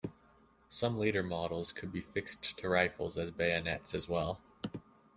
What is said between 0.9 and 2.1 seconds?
later models could be